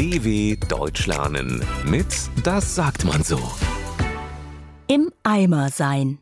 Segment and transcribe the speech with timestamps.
[0.00, 2.06] DW Deutsch lernen mit
[2.42, 3.38] Das sagt man so.
[4.86, 6.20] Im Eimer sein.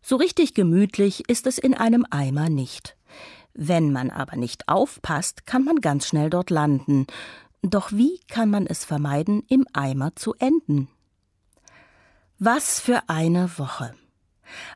[0.00, 2.96] So richtig gemütlich ist es in einem Eimer nicht.
[3.52, 7.06] Wenn man aber nicht aufpasst, kann man ganz schnell dort landen.
[7.60, 10.88] Doch wie kann man es vermeiden, im Eimer zu enden?
[12.38, 13.92] Was für eine Woche.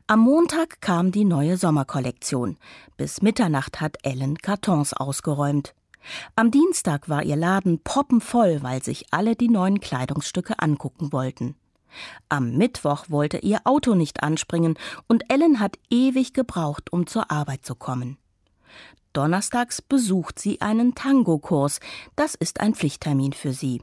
[0.05, 2.57] Am Montag kam die neue Sommerkollektion.
[2.95, 5.73] Bis Mitternacht hat Ellen Kartons ausgeräumt.
[6.35, 11.55] Am Dienstag war ihr Laden poppenvoll, weil sich alle die neuen Kleidungsstücke angucken wollten.
[12.29, 17.65] Am Mittwoch wollte ihr Auto nicht anspringen und Ellen hat ewig gebraucht, um zur Arbeit
[17.65, 18.17] zu kommen.
[19.13, 21.79] Donnerstags besucht sie einen Tango-Kurs.
[22.15, 23.81] Das ist ein Pflichttermin für sie.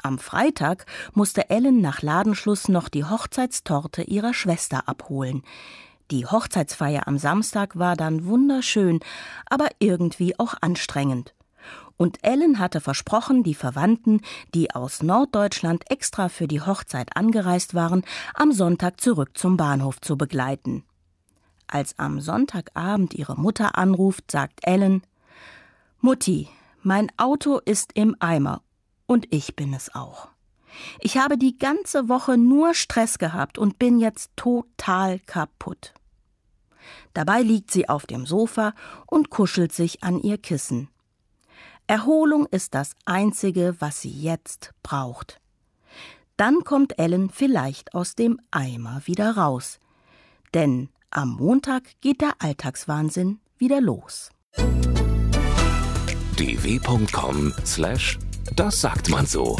[0.00, 5.42] Am Freitag musste Ellen nach Ladenschluss noch die Hochzeitstorte ihrer Schwester abholen.
[6.10, 9.00] Die Hochzeitsfeier am Samstag war dann wunderschön,
[9.46, 11.34] aber irgendwie auch anstrengend.
[11.96, 14.20] Und Ellen hatte versprochen, die Verwandten,
[14.54, 20.18] die aus Norddeutschland extra für die Hochzeit angereist waren, am Sonntag zurück zum Bahnhof zu
[20.18, 20.84] begleiten.
[21.66, 25.02] Als am Sonntagabend ihre Mutter anruft, sagt Ellen
[26.00, 26.48] Mutti,
[26.82, 28.60] mein Auto ist im Eimer
[29.06, 30.33] und ich bin es auch.
[31.00, 35.94] Ich habe die ganze Woche nur Stress gehabt und bin jetzt total kaputt.
[37.12, 38.74] Dabei liegt sie auf dem Sofa
[39.06, 40.88] und kuschelt sich an ihr Kissen.
[41.86, 45.40] Erholung ist das Einzige, was sie jetzt braucht.
[46.36, 49.78] Dann kommt Ellen vielleicht aus dem Eimer wieder raus.
[50.52, 54.30] Denn am Montag geht der Alltagswahnsinn wieder los.
[56.36, 58.18] dw.com/das
[58.80, 59.56] sagt man so.